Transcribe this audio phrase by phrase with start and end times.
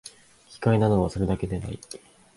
[0.49, 1.79] 奇怪なのは、それだけでない